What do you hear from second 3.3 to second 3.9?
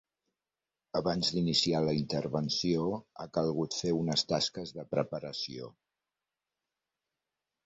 calgut